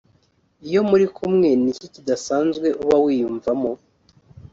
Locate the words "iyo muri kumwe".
0.67-1.49